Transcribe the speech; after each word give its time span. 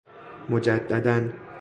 مجدداً 0.49 1.33